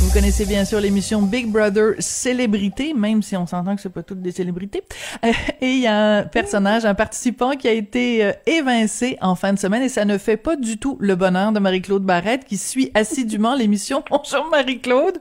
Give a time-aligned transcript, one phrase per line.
[0.00, 4.02] Vous connaissez bien sûr l'émission Big Brother Célébrité, même si on s'entend que c'est pas
[4.02, 4.82] toutes des célébrités.
[5.24, 9.34] Euh, et il y a un personnage, un participant qui a été euh, évincé en
[9.34, 12.44] fin de semaine et ça ne fait pas du tout le bonheur de Marie-Claude Barrette
[12.44, 14.02] qui suit assidûment l'émission.
[14.10, 15.18] Bonjour Marie-Claude.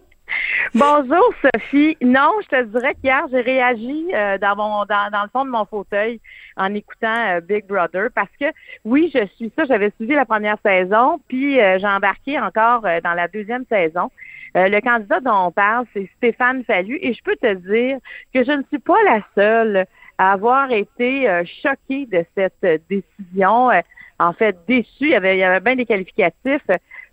[0.73, 1.97] Bonjour Sophie.
[2.01, 5.49] Non, je te dirais qu'hier j'ai réagi euh, dans mon dans, dans, le fond de
[5.49, 6.19] mon fauteuil
[6.55, 8.45] en écoutant Big Brother parce que
[8.85, 13.27] oui, je suis ça, j'avais suivi la première saison, puis j'ai embarqué encore dans la
[13.27, 14.09] deuxième saison.
[14.57, 17.99] Euh, le candidat dont on parle, c'est Stéphane Fallu, et je peux te dire
[18.33, 19.85] que je ne suis pas la seule
[20.17, 23.69] à avoir été euh, choquée de cette décision.
[23.69, 23.81] Euh,
[24.19, 26.65] en fait, déçue, il y avait, il y avait bien des qualificatifs,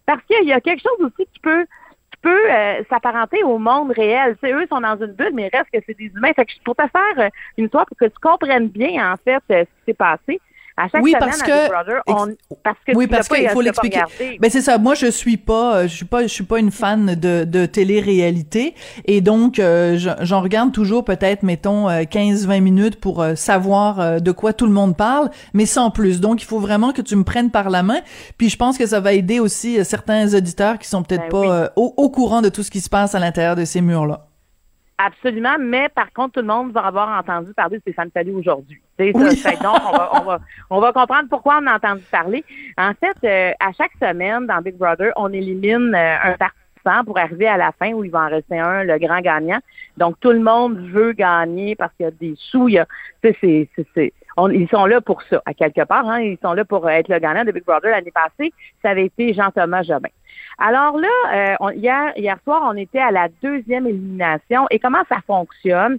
[0.06, 1.66] parce qu'il y a quelque chose aussi qui peut
[2.24, 4.36] peut s'apparenter au monde réel.
[4.40, 6.32] C'est eux sont dans une bulle, mais reste que c'est des humains.
[6.34, 9.62] Fait que pour te faire une histoire pour que tu comprennes bien en fait ce
[9.62, 10.40] qui s'est passé,
[10.76, 12.26] à chaque oui, semaine parce que, Brother, on,
[12.64, 14.02] parce que oui, parce qu'il faut l'expliquer.
[14.40, 14.78] Ben c'est ça.
[14.78, 17.66] Moi, je suis pas, euh, je suis pas, je suis pas une fan de de
[17.66, 18.74] télé-réalité,
[19.06, 24.18] et donc euh, je- j'en regarde toujours peut-être, mettons, 15-20 minutes pour euh, savoir euh,
[24.18, 26.20] de quoi tout le monde parle, mais sans plus.
[26.20, 28.00] Donc, il faut vraiment que tu me prennes par la main.
[28.38, 31.28] Puis, je pense que ça va aider aussi euh, certains auditeurs qui sont peut-être Ben
[31.30, 31.46] pas oui.
[31.50, 34.26] euh, au, au courant de tout ce qui se passe à l'intérieur de ces murs-là.
[34.96, 38.80] Absolument, mais par contre, tout le monde va avoir entendu parler de Stéphane Fallu aujourd'hui.
[39.00, 39.12] Oui.
[39.12, 40.38] Donc, on va, on, va,
[40.70, 42.44] on va comprendre pourquoi on a entendu parler.
[42.78, 47.18] En fait, euh, à chaque semaine dans Big Brother, on élimine euh, un participant pour
[47.18, 49.58] arriver à la fin où il va en rester un, le grand gagnant.
[49.96, 52.68] Donc, tout le monde veut gagner parce qu'il y a des sous.
[52.68, 52.86] Il y a,
[53.20, 56.08] c'est, c'est- on- ils sont là pour ça, à quelque part.
[56.08, 58.52] Hein, ils sont là pour être le gagnant de Big Brother l'année passée.
[58.82, 60.08] Ça avait été Jean-Thomas Jobin.
[60.58, 64.66] Alors là, euh, on- hier, hier soir, on était à la deuxième élimination.
[64.70, 65.98] Et comment ça fonctionne?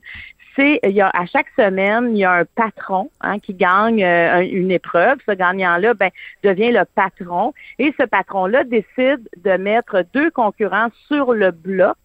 [0.55, 4.03] C'est, il y a, à chaque semaine, il y a un patron hein, qui gagne
[4.03, 5.17] euh, un- une épreuve.
[5.25, 6.09] Ce gagnant-là ben,
[6.43, 7.53] devient le patron.
[7.77, 11.97] Et ce patron-là décide de mettre deux concurrents sur le bloc.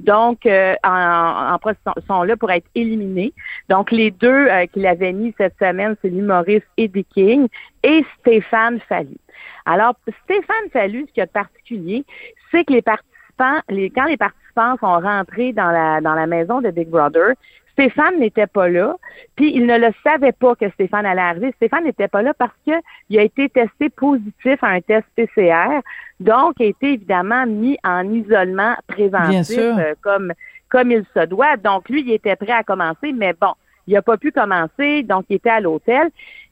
[0.00, 3.32] Donc, euh, en, en- sont là pour être éliminés.
[3.68, 7.46] Donc, les deux euh, qu'il avait mis cette semaine, c'est l'humoriste Eddie King
[7.84, 9.16] et Stéphane Fallu.
[9.64, 12.04] Alors, Stéphane Fallu, ce qu'il y a de particulier,
[12.50, 16.60] c'est que les participants, les, quand les participants sont rentrés dans la, dans la maison
[16.60, 17.34] de Big Brother,
[17.82, 18.96] Stéphane n'était pas là,
[19.34, 21.52] puis il ne le savait pas que Stéphane allait arriver.
[21.56, 22.72] Stéphane n'était pas là parce que
[23.10, 25.80] il a été testé positif à un test PCR,
[26.20, 30.32] donc a été évidemment mis en isolement préventif euh, comme
[30.68, 31.56] comme il se doit.
[31.56, 33.52] Donc lui, il était prêt à commencer, mais bon,
[33.88, 36.08] il n'a pas pu commencer, donc il était à l'hôtel.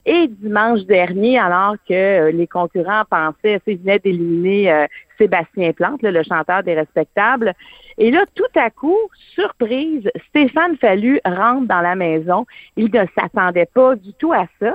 [0.07, 4.87] Et dimanche dernier, alors que euh, les concurrents pensaient, ils venaient d'éliminer euh,
[5.19, 7.53] Sébastien Plante, le chanteur des Respectables.
[7.99, 8.97] Et là, tout à coup,
[9.35, 12.47] surprise, Stéphane Fallu rentre dans la maison.
[12.77, 14.73] Il ne s'attendait pas du tout à ça.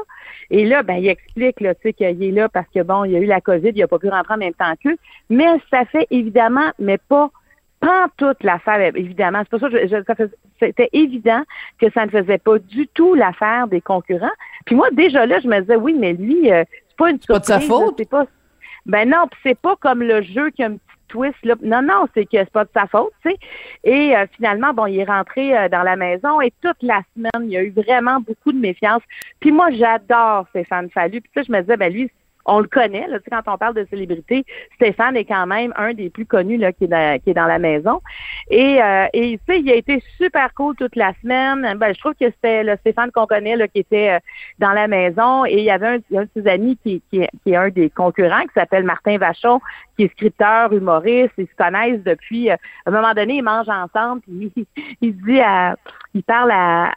[0.52, 3.20] Et là, ben, il explique là, qu'il est là parce que bon, il y a
[3.20, 4.98] eu la COVID, il n'a pas pu rentrer en même temps qu'eux.
[5.32, 7.32] Mais ça fait évidemment, mais pas
[8.18, 9.40] toute l'affaire, évidemment.
[9.44, 10.30] C'est pour ça que je- je- ça fais-
[10.60, 11.44] c'était évident
[11.80, 14.32] que ça ne faisait pas du tout l'affaire des concurrents.
[14.66, 17.40] Puis moi, déjà là, je me disais, oui, mais lui, euh, c'est pas une pas
[17.40, 17.96] de sa surprise, là, faute?
[17.98, 18.26] C'est pas.
[18.86, 21.44] Ben non, puis c'est pas comme le jeu qui a un petit twist.
[21.44, 21.56] Là.
[21.64, 23.38] Non, non, c'est que c'est pas de sa faute, tu sais.
[23.84, 27.48] Et euh, finalement, bon, il est rentré euh, dans la maison et toute la semaine,
[27.48, 29.02] il y a eu vraiment beaucoup de méfiance.
[29.40, 31.22] Puis moi, j'adore Stéphane Fallu.
[31.22, 32.10] Puis ça, je me disais, ben lui,
[32.46, 34.46] on le connaît, tu sais, quand on parle de célébrité,
[34.76, 38.02] Stéphane est quand même un des plus connus là, qui, est dans, la maison.
[38.50, 41.76] Et, euh, et tu sais, il a été super cool toute la semaine.
[41.78, 44.20] Ben, je trouve que c'était le Stéphane qu'on connaît là, qui était euh,
[44.60, 45.46] dans la maison.
[45.46, 48.42] Et il y avait un, un de ses amis qui, qui, est- un des concurrents,
[48.44, 49.60] qui s'appelle Martin Vachon,
[49.98, 51.34] qui est scripteur, humoriste.
[51.38, 52.52] Ils se connaissent depuis...
[52.52, 54.22] euh, à un moment donné, ils mangent ensemble.
[54.22, 54.68] Puis
[55.02, 55.76] il, dit à...
[56.14, 56.94] Il parle à...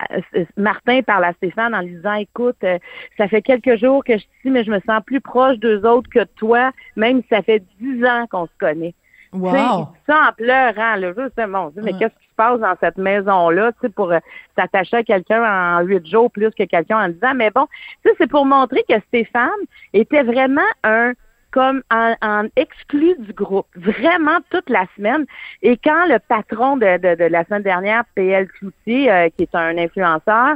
[0.57, 2.79] Martin parle à Stéphane en lui disant, écoute, euh,
[3.17, 6.11] ça fait quelques jours que je suis mais je me sens plus proche d'eux autres
[6.11, 8.95] que toi, même si ça fait dix ans qu'on se connaît.
[9.33, 9.89] Wow.
[10.07, 11.13] ça en pleurant, là.
[11.37, 11.99] Sais, mon Dieu, mais Ouais.
[11.99, 14.19] qu'est-ce qui se passe dans cette maison-là, tu sais, pour euh,
[14.57, 17.35] s'attacher à quelqu'un en huit jours plus que quelqu'un en dix ans?
[17.35, 17.67] Mais bon,
[18.03, 19.51] tu sais, c'est pour montrer que Stéphane
[19.93, 21.13] était vraiment un
[21.59, 25.27] comme en, en exclu du groupe, vraiment toute la semaine.
[25.61, 29.55] Et quand le patron de, de, de la semaine dernière, PL Cloutier, euh, qui est
[29.57, 30.55] un influenceur,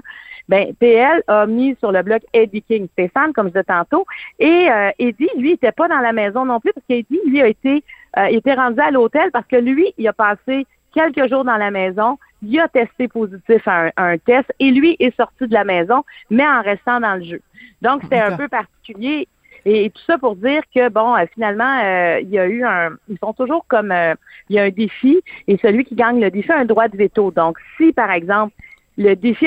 [0.49, 4.07] ben PL a mis sur le blog Eddie King Stéphane, comme je disais tantôt,
[4.39, 7.49] et euh, Eddie, lui, était pas dans la maison non plus, parce qu'Eddie, lui, a
[7.49, 7.83] été,
[8.19, 11.57] euh, il était rendu à l'hôtel parce que lui, il a passé quelques jours dans
[11.57, 15.49] la maison, il a testé positif à un, à un test et lui est sorti
[15.49, 17.41] de la maison, mais en restant dans le jeu.
[17.81, 19.27] Donc, c'était un peu particulier.
[19.64, 22.91] Et, tout ça pour dire que, bon, euh, finalement, euh, il y a eu un...
[23.09, 23.93] Ils sont toujours comme...
[23.93, 24.14] Euh,
[24.49, 26.97] il y a un défi, et celui qui gagne le défi a un droit de
[26.97, 27.31] veto.
[27.31, 28.53] Donc, si, par exemple,
[28.99, 29.47] le défi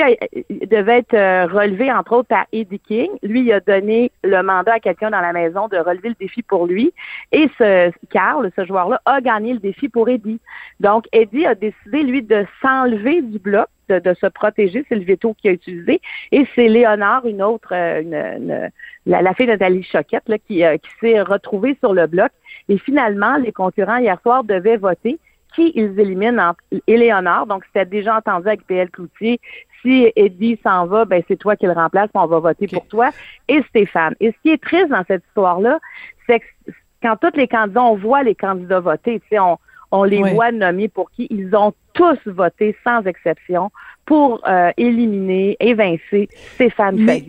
[0.66, 3.10] devait être relevé, entre autres, par Eddie King.
[3.22, 6.42] Lui, il a donné le mandat à quelqu'un dans la maison de relever le défi
[6.42, 6.92] pour lui.
[7.30, 10.40] Et ce Carl, ce joueur-là, a gagné le défi pour Eddie.
[10.80, 15.34] Donc, Eddie a décidé, lui, de s'enlever du bloc de, se protéger, c'est le veto
[15.34, 16.00] qu'il a utilisé.
[16.32, 18.70] Et c'est Léonard, une autre, euh, une,
[19.06, 22.30] la, fille Nathalie Choquette, là, qui, euh, qui s'est retrouvée sur le bloc.
[22.68, 25.18] Et finalement, les concurrents hier soir devaient voter
[25.54, 27.46] qui ils éliminent entre Léonard.
[27.46, 29.40] Donc, c'était déjà entendu avec PL Cloutier.
[29.82, 33.10] Si Eddie s'en va, ben c'est toi qui le remplace, on va voter pour toi.
[33.48, 34.14] Et Stéphane.
[34.20, 35.78] Et ce qui est triste dans cette histoire-là,
[36.26, 36.72] c'est que
[37.02, 39.58] quand tous les candidats, on voit les candidats voter, tu sais, on,
[39.90, 43.70] on les voit nommés pour qui ils ont tous voté sans exception
[44.04, 47.24] pour euh, éliminer, évincer Stéphane mais,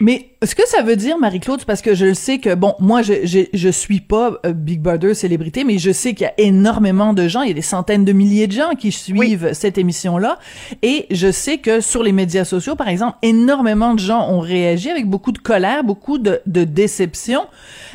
[0.00, 3.24] Mais ce que ça veut dire, Marie-Claude, parce que je sais que, bon, moi, je,
[3.24, 7.12] je, je suis pas euh, Big Brother célébrité, mais je sais qu'il y a énormément
[7.12, 10.38] de gens, il y a des centaines de milliers de gens qui suivent cette émission-là,
[10.82, 14.90] et je sais que sur les médias sociaux, par exemple, énormément de gens ont réagi
[14.90, 17.46] avec beaucoup de colère, beaucoup de, de déception.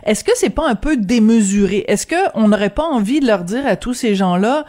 [0.06, 1.84] Est-ce que c'est pas un peu démesuré?
[1.88, 4.66] Est-ce que on n'aurait pas envie de leur dire à tous ces gens-là,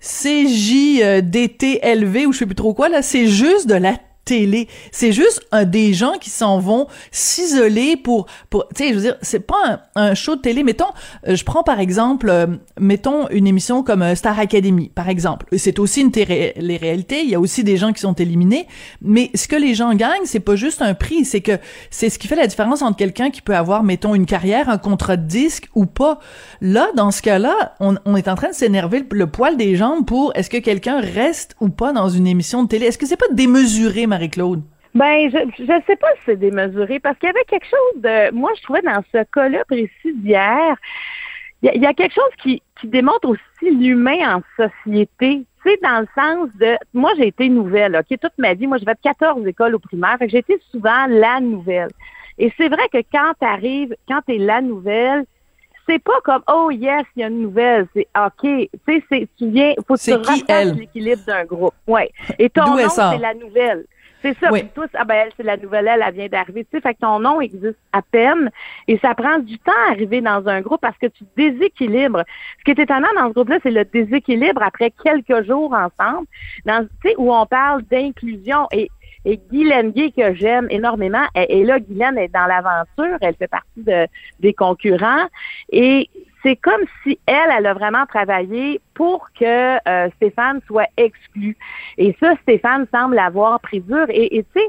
[0.00, 1.36] CJDTLV
[2.26, 3.94] ou je sais plus trop quoi là, c'est juste de la
[4.26, 4.68] télé.
[4.90, 9.00] C'est juste un des gens qui s'en vont s'isoler pour, pour, tu sais, je veux
[9.00, 10.64] dire, c'est pas un, show de télé.
[10.64, 10.84] Mettons,
[11.26, 12.46] euh, je prends par exemple, euh,
[12.78, 15.46] mettons une émission comme euh, Star Academy, par exemple.
[15.56, 17.22] C'est aussi une télé, les réalités.
[17.22, 18.66] Il y a aussi des gens qui sont éliminés.
[19.00, 21.24] Mais ce que les gens gagnent, c'est pas juste un prix.
[21.24, 21.58] C'est que
[21.90, 24.78] c'est ce qui fait la différence entre quelqu'un qui peut avoir, mettons, une carrière, un
[24.78, 26.18] contrat de disque ou pas.
[26.60, 29.76] Là, dans ce cas-là, on, on est en train de s'énerver le, le, poil des
[29.76, 32.86] jambes pour est-ce que quelqu'un reste ou pas dans une émission de télé?
[32.86, 34.62] Est-ce que c'est pas démesuré, Marie-Claude?
[34.94, 38.30] Ben, je ne sais pas si c'est démesuré parce qu'il y avait quelque chose de.
[38.32, 40.76] Moi, je trouvais dans ce cas-là précis d'hier,
[41.62, 45.44] il y, a quelque chose qui, qui démontre aussi l'humain en société.
[45.62, 46.76] Tu sais, dans le sens de.
[46.94, 48.66] Moi, j'ai été nouvelle, OK, toute ma vie.
[48.66, 50.16] Moi, j'ai fait 14 écoles au primaire.
[50.18, 51.90] Fait que j'ai été souvent la nouvelle.
[52.38, 55.24] Et c'est vrai que quand tu arrives, quand tu es la nouvelle,
[55.88, 59.50] c'est pas comme oh yes, il y a une nouvelle, c'est OK, tu sais tu
[59.50, 61.74] viens faut que tu l'équilibre d'un groupe.
[61.86, 62.10] Ouais.
[62.38, 63.86] Et ton nom c'est la nouvelle.
[64.22, 64.50] C'est ça.
[64.50, 64.64] Oui.
[64.74, 66.64] Tous, ah ben elle, c'est la nouvelle, elle, elle vient d'arriver.
[66.64, 68.50] Tu sais, fait que ton nom existe à peine
[68.88, 72.22] et ça prend du temps à arriver dans un groupe parce que tu déséquilibres.
[72.58, 76.26] Ce qui est étonnant dans ce groupe-là, c'est le déséquilibre après quelques jours ensemble,
[76.64, 78.90] dans, tu sais, où on parle d'inclusion et
[79.26, 83.82] et Guylaine Gay, que j'aime énormément, et, là, Guylaine est dans l'aventure, elle fait partie
[83.82, 84.06] de,
[84.38, 85.26] des concurrents.
[85.72, 86.08] Et
[86.46, 91.56] c'est comme si elle, elle a vraiment travaillé pour que euh, Stéphane soit exclu.
[91.98, 94.06] Et ça, Stéphane semble avoir pris dur.
[94.10, 94.60] Et tu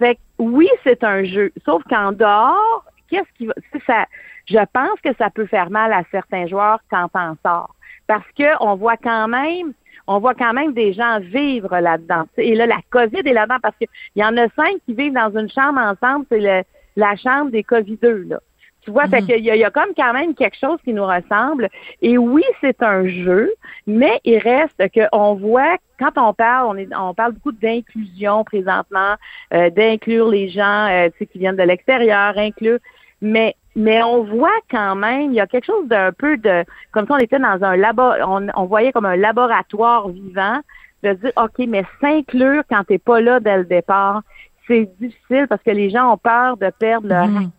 [0.00, 1.52] sais, oui, c'est un jeu.
[1.64, 3.54] Sauf qu'en dehors, qu'est-ce qui va.
[3.86, 4.06] Ça,
[4.46, 7.76] je pense que ça peut faire mal à certains joueurs quand on sort.
[8.08, 9.72] Parce qu'on voit quand même
[10.08, 12.24] on voit quand même des gens vivre là-dedans.
[12.36, 13.86] Et là, la COVID est là-dedans parce qu'il
[14.16, 16.66] y en a cinq qui vivent dans une chambre ensemble, c'est
[16.96, 18.40] la chambre des COVID-2, là.
[18.82, 21.68] Tu vois, il y, a, comme quand même quelque chose qui nous ressemble.
[22.00, 23.52] Et oui, c'est un jeu,
[23.86, 29.16] mais il reste qu'on voit quand on parle, on, est, on parle beaucoup d'inclusion présentement,
[29.52, 32.78] euh, d'inclure les gens euh, qui viennent de l'extérieur, inclure.
[33.20, 37.06] Mais mais on voit quand même, il y a quelque chose d'un peu de, comme
[37.06, 40.58] si on était dans un labo, on, on voyait comme un laboratoire vivant,
[41.02, 44.22] de dire, OK, mais s'inclure quand t'es pas là dès le départ,
[44.66, 47.50] c'est difficile parce que les gens ont peur de perdre leur mm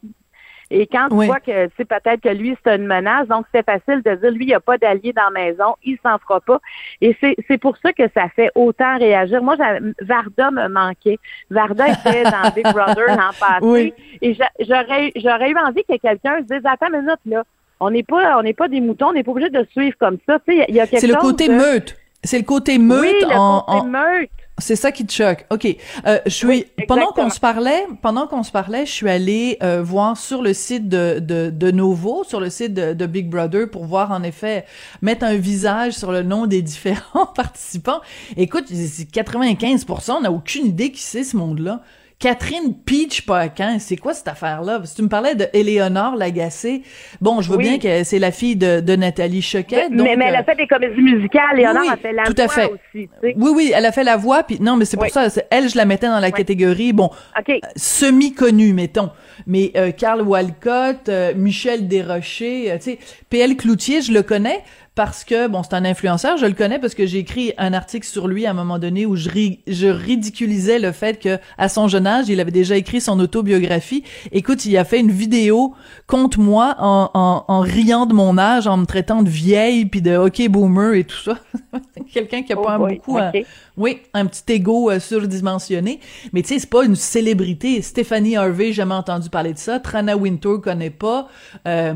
[0.71, 4.01] Et quand tu vois que c'est peut-être que lui, c'est une menace, donc c'est facile
[4.03, 6.59] de dire, lui, il n'y a pas d'allié dans la maison, il s'en fera pas.
[7.01, 9.43] Et c'est pour ça que ça fait autant réagir.
[9.43, 9.57] Moi,
[10.01, 11.19] Varda me manquait.
[11.49, 13.93] Varda était dans Big Brother l'an passé.
[14.21, 17.43] Et j'aurais j'aurais eu envie que quelqu'un se dise, attends une minute, là,
[17.81, 20.19] on n'est pas on n'est pas des moutons, on n'est pas obligé de suivre comme
[20.25, 20.39] ça.
[20.47, 21.97] Tu sais, il y a quelque C'est le côté meute.
[22.23, 24.29] C'est le côté meute oui, le en, côté meute.
[24.61, 25.45] C'est ça qui te choque.
[25.49, 25.67] Ok.
[26.05, 29.81] Euh, je suis pendant qu'on se parlait, pendant qu'on se parlait, je suis allée euh,
[29.83, 33.69] voir sur le site de, de, de Novo, sur le site de, de, Big Brother,
[33.69, 34.65] pour voir en effet
[35.01, 38.01] mettre un visage sur le nom des différents participants.
[38.37, 41.81] Écoute, 95%, on n'a aucune idée qui c'est ce monde-là.
[42.21, 44.79] Catherine Peach Paquin, c'est quoi cette affaire-là?
[44.83, 46.83] Si tu me parlais de Éléonore Lagacé,
[47.19, 49.89] bon, je vois bien que c'est la fille de, de Nathalie Choquet.
[49.89, 51.57] Mais, mais, elle a euh, fait des comédies musicales.
[51.57, 52.71] Éléonore a fait la tout voix à fait.
[52.71, 53.09] aussi.
[53.23, 54.43] Oui, oui, elle a fait la voix.
[54.43, 57.09] Puis non, mais c'est pour ça, elle, je la mettais dans la catégorie, bon,
[57.49, 59.09] euh, semi-connue, mettons.
[59.47, 62.99] Mais euh, Carl Walcott, euh, Michel Desrochers, tu sais,
[63.31, 64.63] PL Cloutier, je le connais,
[64.93, 68.05] parce que bon, c'est un influenceur, je le connais parce que j'ai écrit un article
[68.05, 69.29] sur lui à un moment donné où je,
[69.65, 74.03] je ridiculisais le fait que à son jeune âge, il avait déjà écrit son autobiographie.
[74.33, 75.73] Écoute, il a fait une vidéo
[76.07, 80.01] contre moi en, en, en riant de mon âge, en me traitant de vieille puis
[80.01, 81.37] de hockey boomer et tout ça.
[82.13, 83.45] Quelqu'un qui a Oh pas boy, beaucoup, un- ok.
[83.77, 86.01] oui, un petit ego euh, surdimensionné.
[86.33, 87.81] Mais tu sais, c'est pas une célébrité.
[87.81, 89.79] Stephanie Harvey, jamais entendu parler de ça.
[89.79, 91.29] Trana Wintour connaît pas.
[91.65, 91.93] Euh,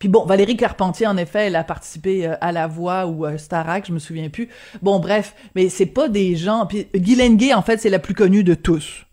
[0.00, 3.36] puis bon, Valérie Carpentier, en effet, elle a participé euh, à La Voix ou euh,
[3.36, 4.48] Starac, je me souviens plus.
[4.82, 6.64] Bon, bref, mais c'est pas des gens...
[6.66, 9.04] Puis Guylaine Gay, en fait, c'est la plus connue de tous.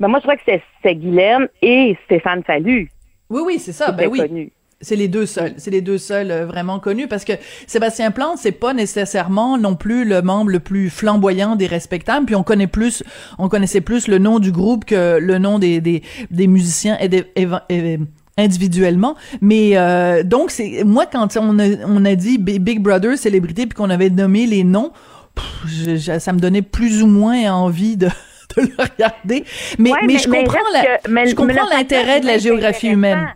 [0.00, 2.90] Ben, moi, je crois que c'est c'est Guylaine et Stéphane Fallu.
[3.28, 3.92] Oui, oui, c'est ça.
[3.92, 4.18] Ben oui.
[4.18, 4.50] connu.
[4.80, 5.52] C'est les deux seuls.
[5.58, 7.34] C'est les deux seuls euh, vraiment connus parce que
[7.66, 12.24] Sébastien Plante, c'est pas nécessairement non plus le membre le plus flamboyant des respectables.
[12.24, 13.04] Puis on connaît plus,
[13.38, 17.10] on connaissait plus le nom du groupe que le nom des des, des musiciens et
[17.10, 17.98] des- é-
[18.38, 19.16] individuellement.
[19.40, 23.66] Mais euh, donc c'est moi quand on a, on a dit Bi- Big Brother célébrité
[23.66, 24.92] puis qu'on avait nommé les noms
[25.34, 28.06] pff, je- je- ça me donnait plus ou moins envie de
[28.56, 29.44] de le regarder.
[29.78, 32.88] Mais Ouais, mais, je comprends reste la, que- mais- je comprends l'intérêt de la géographie
[32.88, 33.28] humaine.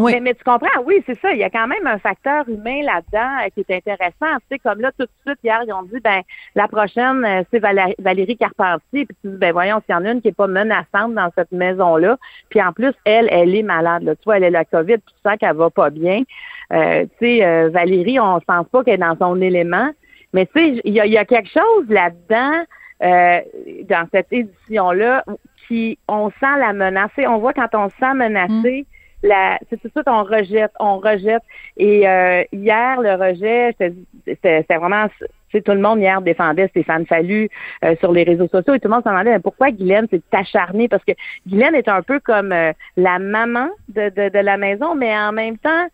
[0.00, 1.32] Oui Mais, mais tu comprends, oui, c'est ça.
[1.32, 4.38] Il y a quand même un facteur humain là-dedans euh, qui est intéressant.
[4.40, 6.22] Tu sais, comme là, tout de suite, hier, ils ont dit, ben,
[6.54, 9.06] la prochaine, euh, c'est Valérie, Valérie Carpentier.
[9.06, 11.30] Puis tu dis, ben, voyons, s'il y en a une qui est pas menaçante dans
[11.36, 12.16] cette maison-là.
[12.48, 14.02] Puis en plus, elle, elle est malade.
[14.02, 14.14] Là.
[14.16, 16.22] Tu vois, elle est la COVID, puis tu sens qu'elle va pas bien.
[16.72, 19.90] Euh, tu sais, euh, Valérie, on ne pense pas qu'elle est dans son élément.
[20.32, 22.64] Mais tu sais, il y a, y a quelque chose là-dedans,
[23.02, 23.40] euh,
[23.88, 25.24] dans cette édition-là,
[25.66, 27.10] qui, on sent la menace.
[27.14, 28.86] Tu sais, On voit quand on se sent menacé,
[29.22, 31.42] la, c'est tout de suite, on rejette, on rejette.
[31.76, 33.74] Et euh, hier, le rejet,
[34.26, 37.48] c'était vraiment, tu sais, tout le monde hier défendait Stéphane Fallu
[37.84, 40.22] euh, sur les réseaux sociaux et tout le monde se demandait mais pourquoi Guylaine s'est
[40.32, 40.88] acharnée?
[40.88, 41.12] Parce que
[41.46, 45.32] Guylaine est un peu comme euh, la maman de, de, de la maison, mais en
[45.32, 45.86] même temps,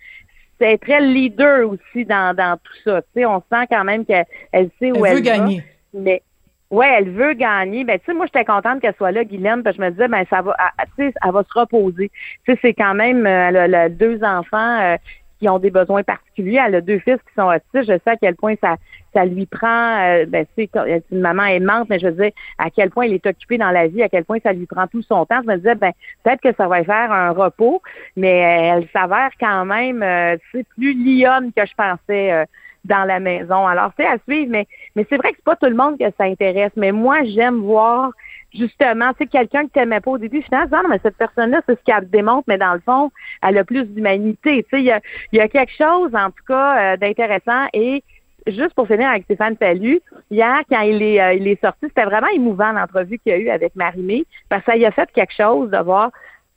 [0.60, 3.02] c'est très leader aussi dans, dans tout ça.
[3.02, 5.36] Tu sais, on sent quand même qu'elle elle sait où elle elle, veut va.
[5.38, 6.22] gagner Mais
[6.70, 7.84] ouais, elle veut gagner.
[7.84, 10.08] Ben tu sais, moi j'étais contente qu'elle soit là, Guylaine, parce que je me disais
[10.08, 10.56] ben ça va,
[10.96, 12.10] tu sais, elle va se reposer.
[12.44, 14.96] Tu sais, c'est quand même, euh, elle a, deux enfants euh,
[15.38, 16.60] qui ont des besoins particuliers.
[16.66, 17.92] Elle a deux fils qui sont autistes.
[17.92, 18.76] Je sais à quel point ça
[19.14, 19.98] ça lui prend.
[20.02, 22.70] euh, ben tu sais, quand- elle est une maman aimante, mais je veux dire à
[22.70, 25.02] quel point elle est occupée dans la vie, à quel point ça lui prend tout
[25.02, 25.40] son temps.
[25.42, 25.92] Je me disais ben
[26.24, 27.80] peut-être que ça va faire un repos,
[28.16, 32.32] mais euh, elle s'avère quand même, euh, tu sais, plus lionne que je pensais.
[32.32, 32.44] euh,
[32.86, 33.66] dans la maison.
[33.66, 36.04] Alors, c'est à suivre, mais, mais c'est vrai que c'est pas tout le monde que
[36.18, 36.72] ça intéresse.
[36.74, 38.10] Mais moi, j'aime voir
[38.54, 41.60] justement, tu sais, quelqu'un que t'aimais pas au début, finalement, ah, non, mais cette personne-là,
[41.66, 43.12] c'est ce qu'elle démontre, mais dans le fond,
[43.42, 44.64] elle a plus d'humanité.
[44.64, 48.02] Tu sais, il y a, quelque chose, en tout cas, euh, d'intéressant et
[48.46, 50.00] Juste pour finir avec Stéphane Fallu,
[50.30, 53.38] hier, quand il est, euh, il est sorti, c'était vraiment émouvant l'entrevue qu'il y a
[53.38, 56.12] eu avec Marie-Mé, parce que ça y a fait quelque chose de voir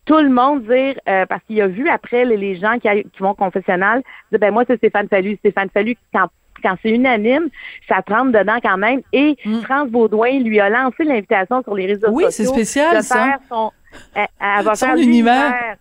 [0.06, 2.88] tout le monde dire, euh, parce qu'il a vu après les, gens qui
[3.20, 5.36] vont au confessionnal, dire, ben moi, c'est Stéphane Fallu.
[5.38, 6.28] Stéphane Fallu, quand,
[6.62, 7.50] quand c'est unanime,
[7.88, 9.02] ça trempe dedans quand même.
[9.14, 9.62] Et Mm.
[9.62, 12.54] France Baudouin lui a lancé l'invitation sur les réseaux Oui, c'est sociaux.
[12.54, 13.16] spécial, de ça.
[13.16, 13.72] faire son,
[14.16, 15.34] elle, elle va Son faire univers.
[15.36, 15.76] l'univers.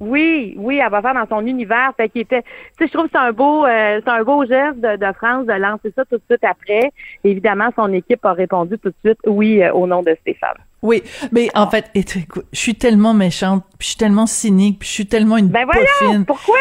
[0.00, 1.92] Oui, oui, elle va faire dans son univers.
[1.96, 4.44] Fait qu'il était, tu sais, je trouve que c'est un beau, euh, c'est un beau
[4.44, 6.90] geste de, de France de lancer ça tout de suite après.
[7.22, 10.56] Évidemment, son équipe a répondu tout de suite oui euh, au nom de Stéphane.
[10.82, 11.02] Oui,
[11.32, 14.92] mais en fait, écoute, je suis tellement méchante, puis je suis tellement cynique, puis je
[14.94, 16.24] suis tellement une Ben voyons, poffine.
[16.26, 16.56] pourquoi?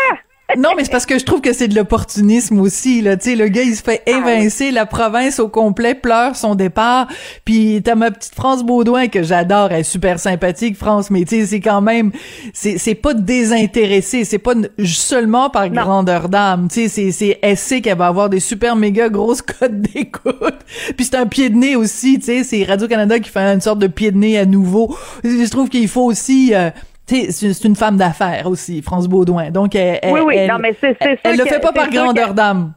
[0.58, 3.18] Non, mais c'est parce que je trouve que c'est de l'opportunisme aussi, là.
[3.18, 6.56] Tu sais, le gars, il se fait Ah évincer, la province au complet pleure son
[6.56, 7.08] départ.
[7.46, 11.42] Puis t'as ma petite France Baudouin que j'adore, elle est super sympathique, France, mais tu
[11.42, 12.12] sais, c'est quand même,
[12.54, 15.82] c'est, c'est pas désintéressé, c'est pas seulement par Non.
[15.82, 16.68] grandeur d'âme.
[16.72, 20.60] Tu sais, c'est, c'est, elle sait qu'elle va avoir des super méga grosses cotes d'écoute.
[20.96, 23.80] Puis c'est un pied de nez aussi, tu sais, c'est Radio-Canada qui fait une sorte
[23.80, 24.96] de pied de nez à nouveau.
[25.24, 26.70] Je trouve qu'il faut aussi, euh,
[27.06, 29.50] c'est une femme d'affaires aussi, France Baudouin.
[29.52, 32.34] Donc, elle, Oui, oui, elle- non, mais c'est c'est elle, le fait pas par grandeur
[32.34, 32.74] d'âme.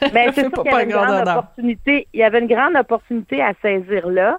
[0.00, 2.08] Fait c'est sûr qu'il y avait une grande opportunité.
[2.14, 4.36] Il y avait une grande opportunité à saisir là.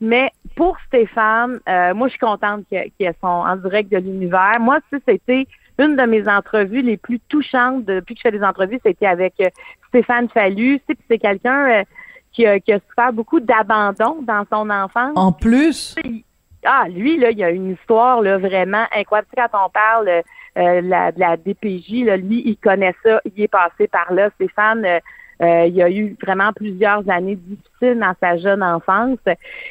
[0.00, 4.56] Mais pour Stéphane, euh, moi, je suis contente que- qu'elles sont en direct de l'univers.
[4.60, 5.46] Moi, tu sais, c'était
[5.78, 8.80] une de mes entrevues les plus touchantes depuis que je fais des entrevues.
[8.84, 9.48] C'était avec euh,
[9.88, 10.80] Stéphane Fallu.
[10.80, 11.82] Tu sais, c'est quelqu'un euh,
[12.32, 15.12] qui, a, qui a souffert beaucoup d'abandon dans son enfance.
[15.14, 15.94] En plus,
[16.64, 19.28] Ah, lui, là, il y a une histoire là, vraiment incroyable.
[19.34, 20.22] Tu sais, quand on parle euh,
[20.58, 24.30] euh, de la DPJ, lui, il connaît ça, il est passé par là.
[24.36, 25.00] Stéphane, euh,
[25.42, 29.18] euh, il a eu vraiment plusieurs années difficiles dans sa jeune enfance.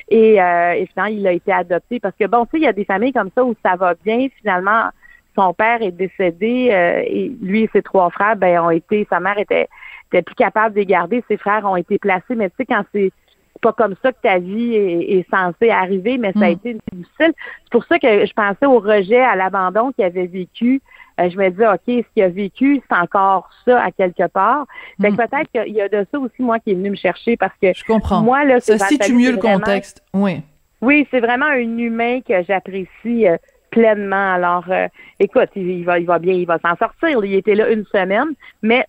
[0.10, 2.00] Et, euh, finalement, il a été adopté.
[2.00, 3.94] Parce que, bon, tu sais, il y a des familles comme ça où ça va
[4.04, 4.28] bien.
[4.40, 4.90] Finalement,
[5.36, 6.72] son père est décédé
[7.08, 9.70] et lui et ses trois frères, ben, ont été, sa mère était,
[10.12, 11.24] était plus capable de les garder.
[11.30, 12.36] Ses frères ont été placés.
[12.36, 13.14] Mais tu sais, quand c'est
[13.62, 16.54] pas comme ça que ta vie est, est censée arriver, mais ça a Mm.
[16.54, 17.34] été difficile.
[17.64, 20.82] C'est pour ça que je pensais au rejet, à l'abandon qu'il avait vécu.
[21.20, 24.66] Euh, je me disais, OK, ce qu'il a vécu, c'est encore ça à quelque part.
[25.02, 25.18] Fait que Mm.
[25.18, 27.74] peut-être qu'il y a de ça aussi, moi, qui est venu me chercher parce que
[27.74, 28.22] Je comprends.
[28.22, 30.04] moi, là, ça situe mieux le vraiment- contexte.
[30.14, 30.42] Oui.
[30.82, 33.38] Oui, c'est vraiment un humain que j'apprécie euh,
[33.70, 34.34] pleinement.
[34.34, 34.88] Alors, euh,
[35.20, 37.24] écoute, il, il va, il va bien, il va s'en sortir.
[37.24, 38.30] Il était là une semaine,
[38.62, 38.86] mais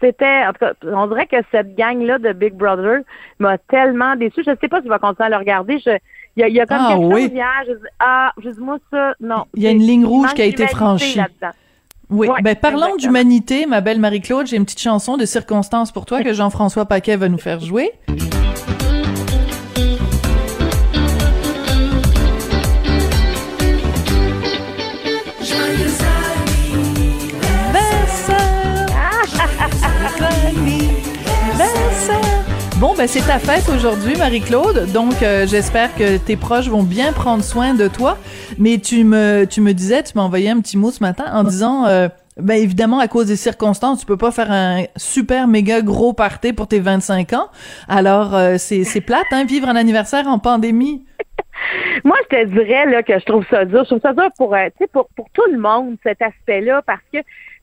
[0.00, 3.00] c'était, en tout cas, on dirait que cette gang-là de Big Brother
[3.38, 4.42] m'a tellement déçu.
[4.46, 5.78] Je sais pas si je vais continuer à le regarder.
[5.78, 5.90] Je,
[6.36, 7.22] il y a, il y a comme Ah, quelque oui.
[7.22, 7.52] chose hier.
[7.66, 9.44] Je dis, ah, je dis, moi, ça, non.
[9.54, 11.20] Il y a une ligne rouge qui a été franchie.
[12.08, 16.06] Oui, Ouais, ben parlons d'humanité, ma belle Marie-Claude, j'ai une petite chanson de circonstance pour
[16.06, 17.90] toi que Jean-François Paquet va nous faire jouer.
[32.86, 34.92] Bon, ben c'est ta fête aujourd'hui, Marie-Claude.
[34.92, 38.16] Donc, euh, j'espère que tes proches vont bien prendre soin de toi.
[38.60, 41.42] Mais tu me, tu me disais, tu m'as envoyé un petit mot ce matin en
[41.42, 45.80] disant, euh, ben évidemment, à cause des circonstances, tu peux pas faire un super méga
[45.82, 47.48] gros party pour tes 25 ans.
[47.88, 51.04] Alors, euh, c'est, c'est plate, hein, vivre un anniversaire en pandémie.
[52.04, 53.80] Moi, je te dirais là, que je trouve ça dur.
[53.82, 57.18] Je trouve ça dur pour, euh, pour, pour tout le monde, cet aspect-là, parce que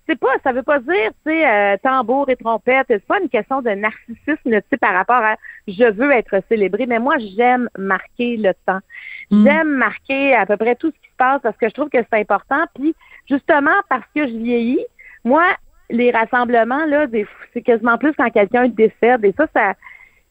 [0.08, 2.86] c'est pas, ça veut pas dire, tu sais, euh, tambour et trompette.
[2.90, 5.36] C'est pas une question de narcissisme, tu sais, par rapport à
[5.68, 8.80] je veux être célébré, mais moi, j'aime marquer le temps.
[9.32, 9.46] Mm.
[9.46, 12.00] J'aime marquer à peu près tout ce qui se passe parce que je trouve que
[12.00, 12.64] c'est important.
[12.76, 12.94] Puis,
[13.30, 14.86] justement, parce que je vieillis,
[15.24, 15.44] moi,
[15.90, 17.06] les rassemblements, là,
[17.54, 19.24] c'est quasiment plus quand quelqu'un décède.
[19.24, 19.74] Et ça, ça,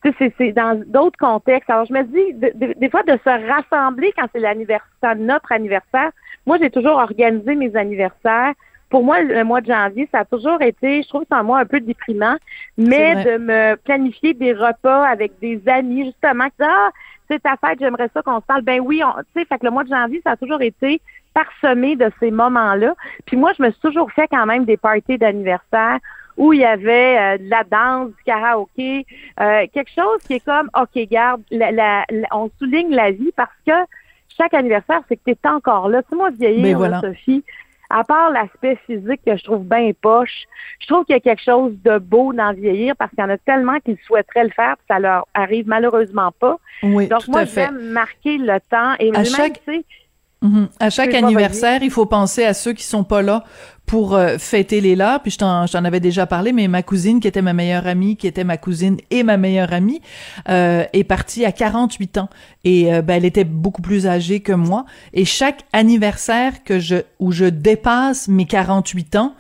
[0.04, 1.70] tu sais, c'est- c'est dans d'autres contextes.
[1.70, 5.52] Alors, je me dis, de- de- des fois, de se rassembler quand c'est l'anniversaire, notre
[5.52, 6.10] anniversaire.
[6.44, 8.52] Moi, j'ai toujours organisé mes anniversaires.
[8.92, 11.61] Pour moi, le mois de janvier, ça a toujours été, je trouve, c'est un mois
[11.61, 12.37] un peu déprimant,
[12.76, 16.90] mais de me planifier des repas avec des amis, justement, qui disent, ah,
[17.30, 18.61] c'est ta fête, j'aimerais ça qu'on se parle.
[18.61, 21.00] Ben oui, on- tu sais, fait que le mois de janvier, ça a toujours été
[21.32, 22.94] parsemé de ces moments-là.
[23.25, 25.99] Puis moi, je me suis toujours fait quand même des parties d'anniversaire
[26.37, 29.06] où il y avait euh, de la danse, du karaoké,
[29.40, 33.32] euh, quelque chose qui est comme, OK, garde, la, la- la- on souligne la vie
[33.37, 33.72] parce que
[34.37, 36.02] chaque anniversaire, c'est que tu es encore là.
[36.02, 37.00] Tu sais, moi, vieillir, Ben voilà.
[37.00, 37.42] Sophie,
[37.92, 40.44] à part l'aspect physique que je trouve bien poche,
[40.80, 43.28] je trouve qu'il y a quelque chose de beau dans vieillir parce qu'il y en
[43.30, 46.57] a tellement qui souhaiteraient le faire, puis ça leur arrive malheureusement pas.
[46.83, 49.85] Oui, Donc, tout moi, j'aime marquer le temps et À même, chaque- tu sais,
[50.42, 50.68] Mhm.
[50.81, 53.44] À chaque anniversaire, il faut penser à ceux qui sont pas là
[53.87, 55.22] pour euh, fêter les leurs.
[55.22, 57.87] Puis je t'en, je t'en avais déjà parlé, mais ma cousine, qui était ma meilleure
[57.87, 60.00] amie, qui était ma cousine et ma meilleure amie,
[60.48, 62.28] euh, est partie à 48 ans.
[62.64, 64.85] Et euh, ben, elle était beaucoup plus âgée que moi.
[65.12, 69.35] Et chaque anniversaire que je où je dépasse mes 48 ans,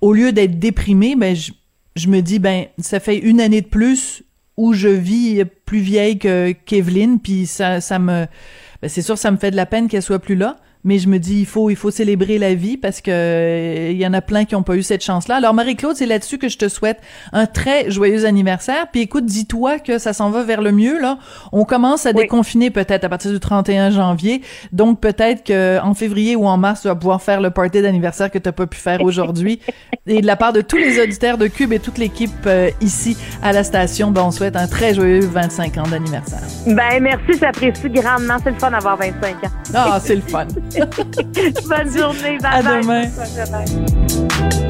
[0.00, 1.52] au lieu d'être déprimée, ben je,
[1.94, 4.24] je me dis ben ça fait une année de plus
[4.60, 8.26] où je vis plus vieille que qu'Evelyne, puis ça ça me
[8.82, 11.08] ben, c'est sûr ça me fait de la peine qu'elle soit plus là, mais je
[11.08, 14.12] me dis il faut il faut célébrer la vie parce que euh, il y en
[14.14, 15.36] a plein qui ont pas eu cette chance-là.
[15.36, 16.98] Alors Marie-Claude, c'est là-dessus que je te souhaite
[17.32, 18.86] un très joyeux anniversaire.
[18.90, 21.18] Puis écoute, dis-toi que ça s'en va vers le mieux là.
[21.52, 22.22] On commence à Oui.
[22.22, 24.42] déconfiner peut-être à partir du 31 janvier.
[24.72, 28.30] Donc peut-être que en février ou en mars, tu vas pouvoir faire le party d'anniversaire
[28.30, 29.60] que tu pas pu faire aujourd'hui.
[30.06, 33.16] Et de la part de tous les auditeurs de Cube et toute l'équipe euh, ici
[33.42, 36.40] à la station, ben on souhaite un très joyeux 25 ans d'anniversaire.
[36.66, 38.36] ben merci, j'apprécie grandement.
[38.42, 39.50] C'est le fun d'avoir 25 ans.
[39.74, 40.46] Ah, c'est le fun.
[41.68, 42.82] Bonne journée, bye À bye.
[42.82, 44.69] demain.